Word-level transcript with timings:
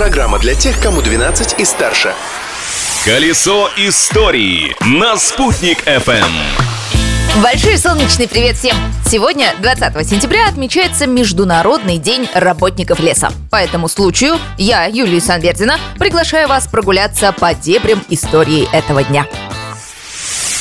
Программа 0.00 0.38
для 0.38 0.54
тех, 0.54 0.80
кому 0.80 1.02
12 1.02 1.60
и 1.60 1.64
старше. 1.66 2.14
Колесо 3.04 3.68
истории 3.76 4.74
на 4.80 5.18
«Спутник 5.18 5.86
FM. 5.86 6.24
Большой 7.42 7.76
солнечный 7.76 8.26
привет 8.26 8.56
всем! 8.56 8.74
Сегодня, 9.06 9.54
20 9.60 10.08
сентября, 10.08 10.48
отмечается 10.48 11.06
Международный 11.06 11.98
день 11.98 12.26
работников 12.32 12.98
леса. 12.98 13.30
По 13.50 13.56
этому 13.56 13.88
случаю 13.88 14.38
я, 14.56 14.86
Юлия 14.86 15.20
Санвердина, 15.20 15.78
приглашаю 15.98 16.48
вас 16.48 16.66
прогуляться 16.66 17.30
по 17.32 17.52
дебрям 17.52 18.02
истории 18.08 18.74
этого 18.74 19.04
дня. 19.04 19.26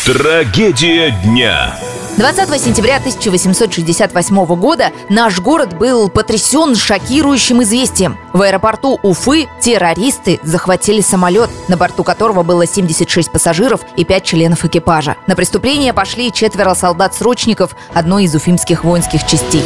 Трагедия 0.03 1.11
дня. 1.23 1.79
20 2.19 2.61
сентября 2.61 2.97
1868 2.97 4.45
года 4.57 4.91
наш 5.07 5.39
город 5.39 5.77
был 5.77 6.09
потрясен 6.09 6.75
шокирующим 6.75 7.63
известием. 7.63 8.17
В 8.33 8.41
аэропорту 8.41 8.99
Уфы 9.03 9.47
террористы 9.61 10.37
захватили 10.43 10.99
самолет, 10.99 11.49
на 11.69 11.77
борту 11.77 12.03
которого 12.03 12.43
было 12.43 12.67
76 12.67 13.31
пассажиров 13.31 13.79
и 13.95 14.03
5 14.03 14.23
членов 14.25 14.65
экипажа. 14.65 15.15
На 15.27 15.37
преступление 15.37 15.93
пошли 15.93 16.33
четверо 16.33 16.73
солдат-срочников 16.73 17.73
одной 17.93 18.25
из 18.25 18.35
уфимских 18.35 18.83
воинских 18.83 19.25
частей. 19.25 19.63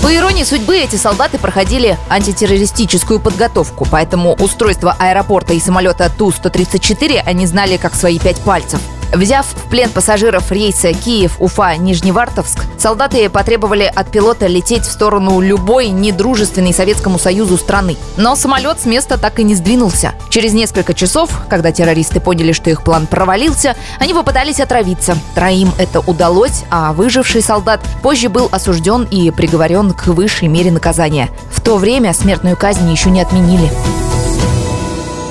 По 0.00 0.14
иронии 0.14 0.44
судьбы, 0.44 0.76
эти 0.76 0.94
солдаты 0.94 1.38
проходили 1.38 1.98
антитеррористическую 2.08 3.18
подготовку, 3.18 3.84
поэтому 3.90 4.34
устройство 4.34 4.94
аэропорта 4.96 5.54
и 5.54 5.58
самолета 5.58 6.08
Ту-134 6.16 7.20
они 7.26 7.46
знали 7.46 7.78
как 7.78 7.96
свои 7.96 8.20
пять 8.20 8.40
пальцев. 8.42 8.78
Взяв 9.12 9.46
в 9.46 9.70
плен 9.70 9.90
пассажиров 9.90 10.52
рейса 10.52 10.92
Киев-Уфа-Нижневартовск, 10.92 12.60
солдаты 12.78 13.28
потребовали 13.30 13.90
от 13.92 14.10
пилота 14.10 14.46
лететь 14.46 14.82
в 14.82 14.92
сторону 14.92 15.40
любой 15.40 15.88
недружественной 15.88 16.74
Советскому 16.74 17.18
Союзу 17.18 17.56
страны. 17.56 17.96
Но 18.16 18.36
самолет 18.36 18.80
с 18.80 18.84
места 18.84 19.18
так 19.18 19.38
и 19.40 19.44
не 19.44 19.54
сдвинулся. 19.54 20.12
Через 20.28 20.52
несколько 20.52 20.94
часов, 20.94 21.30
когда 21.48 21.72
террористы 21.72 22.20
поняли, 22.20 22.52
что 22.52 22.70
их 22.70 22.82
план 22.82 23.06
провалился, 23.06 23.76
они 23.98 24.12
попытались 24.12 24.60
отравиться. 24.60 25.16
Троим 25.34 25.72
это 25.78 26.00
удалось, 26.00 26.64
а 26.70 26.92
выживший 26.92 27.42
солдат 27.42 27.80
позже 28.02 28.28
был 28.28 28.48
осужден 28.52 29.04
и 29.10 29.30
приговорен 29.30 29.92
к 29.92 30.08
высшей 30.08 30.48
мере 30.48 30.70
наказания. 30.70 31.30
В 31.50 31.60
то 31.60 31.76
время 31.76 32.12
смертную 32.12 32.56
казнь 32.56 32.90
еще 32.90 33.10
не 33.10 33.20
отменили. 33.20 33.70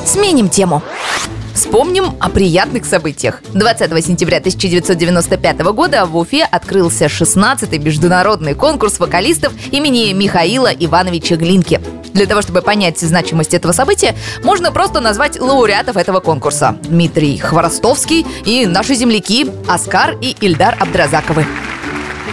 Сменим 0.06 0.50
тему. 0.50 0.81
Вспомним 1.78 2.16
о 2.20 2.30
приятных 2.30 2.86
событиях. 2.86 3.44
20 3.53 4.03
сентября 4.03 4.38
1995 4.38 5.59
года 5.73 6.08
в 6.08 6.17
Уфе 6.17 6.44
открылся 6.44 7.06
16-й 7.06 7.78
международный 7.78 8.56
конкурс 8.56 9.00
вокалистов 9.00 9.53
имени 9.69 10.11
Михаила 10.11 10.72
Ивановича 10.73 11.36
Глинки. 11.36 11.80
Для 12.16 12.25
того, 12.25 12.42
чтобы 12.42 12.64
понять 12.64 13.00
значимость 13.00 13.53
этого 13.53 13.73
события, 13.73 14.16
можно 14.44 14.72
просто 14.72 15.02
назвать 15.02 15.39
лауреатов 15.39 15.97
этого 15.97 16.19
конкурса. 16.19 16.75
Дмитрий 16.81 17.38
Хворостовский 17.38 18.25
и 18.44 18.66
наши 18.66 18.95
земляки 18.95 19.45
Оскар 19.67 20.17
и 20.19 20.36
Ильдар 20.41 20.75
Абдразаковы. 20.80 21.45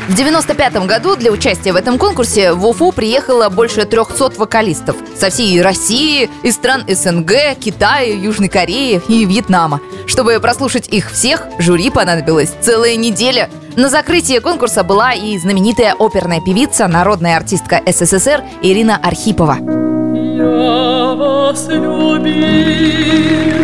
В 0.09 0.15
95 0.15 0.87
году 0.87 1.17
для 1.17 1.33
участия 1.33 1.73
в 1.73 1.77
этом 1.77 1.99
конкурсе 1.99 2.53
в 2.53 2.67
Уфу 2.67 2.93
приехало 2.93 3.49
больше 3.49 3.87
300 3.87 4.33
вокалистов 4.37 4.97
со 5.17 5.31
всей 5.31 5.63
России, 5.63 6.29
из 6.43 6.55
стран 6.57 6.85
СНГ, 6.87 7.59
Китая, 7.59 8.13
Южной 8.15 8.49
Кореи 8.49 9.01
и 9.09 9.25
Вьетнама. 9.25 9.81
Чтобы 10.07 10.39
прослушать 10.41 10.89
их 10.89 11.11
всех, 11.11 11.47
жюри 11.59 11.89
понадобилась 11.89 12.53
целая 12.61 12.97
неделя. 12.97 13.49
На 13.77 13.89
закрытии 13.89 14.41
конкурса 14.41 14.85
была 14.85 15.15
и 15.15 15.39
знаменитая 15.39 15.95
оперная 15.99 16.43
певица, 16.43 16.87
народная 16.87 17.39
артистка 17.39 17.81
СССР 17.87 18.45
Ирина 18.63 18.99
Архипова. 19.03 19.57
Я 19.57 21.15
вас 21.15 21.67
любил, 21.69 23.64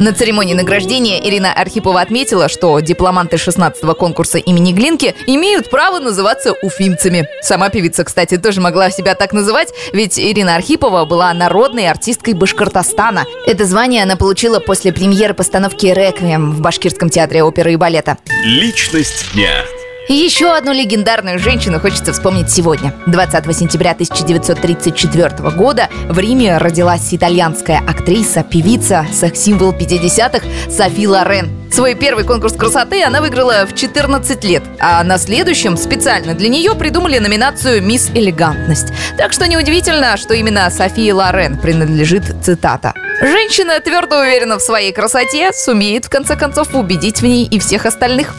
на 0.00 0.12
церемонии 0.12 0.54
награждения 0.54 1.20
Ирина 1.20 1.52
Архипова 1.52 2.00
отметила, 2.00 2.48
что 2.48 2.78
дипломанты 2.80 3.36
16-го 3.36 3.94
конкурса 3.94 4.38
имени 4.38 4.72
Глинки 4.72 5.14
имеют 5.26 5.70
право 5.70 5.98
называться 5.98 6.52
уфимцами. 6.62 7.28
Сама 7.42 7.68
певица, 7.68 8.04
кстати, 8.04 8.36
тоже 8.36 8.60
могла 8.60 8.90
себя 8.90 9.14
так 9.14 9.32
называть, 9.32 9.72
ведь 9.92 10.18
Ирина 10.18 10.56
Архипова 10.56 11.04
была 11.04 11.32
народной 11.32 11.88
артисткой 11.88 12.34
Башкортостана. 12.34 13.24
Это 13.46 13.64
звание 13.64 14.02
она 14.02 14.16
получила 14.16 14.60
после 14.60 14.92
премьеры 14.92 15.34
постановки 15.34 15.86
«Реквием» 15.86 16.52
в 16.52 16.60
Башкирском 16.60 17.10
театре 17.10 17.42
оперы 17.42 17.72
и 17.72 17.76
балета. 17.76 18.18
Личность 18.44 19.32
дня. 19.34 19.64
И 20.08 20.14
еще 20.14 20.56
одну 20.56 20.72
легендарную 20.72 21.38
женщину 21.38 21.78
хочется 21.80 22.14
вспомнить 22.14 22.50
сегодня. 22.50 22.94
20 23.06 23.54
сентября 23.54 23.90
1934 23.90 25.50
года 25.50 25.90
в 26.08 26.18
Риме 26.18 26.56
родилась 26.56 27.12
итальянская 27.12 27.78
актриса, 27.86 28.42
певица, 28.42 29.06
секс-символ 29.12 29.72
50-х 29.72 30.46
Софи 30.70 31.06
Лорен. 31.06 31.50
Свой 31.70 31.94
первый 31.94 32.24
конкурс 32.24 32.54
красоты 32.54 33.04
она 33.04 33.20
выиграла 33.20 33.66
в 33.66 33.74
14 33.74 34.42
лет, 34.44 34.62
а 34.80 35.04
на 35.04 35.18
следующем 35.18 35.76
специально 35.76 36.32
для 36.32 36.48
нее 36.48 36.74
придумали 36.74 37.18
номинацию 37.18 37.82
«Мисс 37.82 38.08
Элегантность». 38.14 38.88
Так 39.18 39.34
что 39.34 39.46
неудивительно, 39.46 40.16
что 40.16 40.32
именно 40.32 40.70
Софии 40.70 41.10
Лорен 41.10 41.60
принадлежит 41.60 42.24
цитата. 42.42 42.94
Женщина 43.20 43.78
твердо 43.80 44.20
уверена 44.20 44.58
в 44.58 44.62
своей 44.62 44.92
красоте, 44.92 45.52
сумеет 45.52 46.06
в 46.06 46.08
конце 46.08 46.34
концов 46.34 46.74
убедить 46.74 47.20
в 47.20 47.24
ней 47.24 47.44
и 47.44 47.58
всех 47.58 47.84
остальных. 47.84 48.32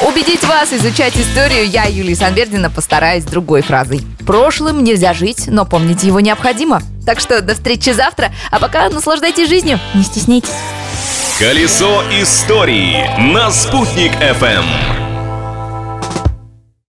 Убедить 0.00 0.42
вас 0.42 0.72
изучать 0.72 1.16
историю 1.16 1.68
я, 1.68 1.84
Юлия 1.84 2.16
Санвердина, 2.16 2.68
постараюсь 2.68 3.24
другой 3.24 3.62
фразой. 3.62 4.00
Прошлым 4.26 4.82
нельзя 4.82 5.14
жить, 5.14 5.44
но 5.46 5.64
помнить 5.64 6.02
его 6.02 6.18
необходимо. 6.18 6.82
Так 7.06 7.20
что 7.20 7.40
до 7.40 7.54
встречи 7.54 7.90
завтра, 7.90 8.32
а 8.50 8.58
пока 8.58 8.88
наслаждайтесь 8.88 9.48
жизнью, 9.48 9.78
не 9.94 10.02
стесняйтесь. 10.02 10.50
Колесо 11.38 12.02
истории 12.20 13.08
на 13.32 13.50
«Спутник 13.52 14.12
FM. 14.14 15.13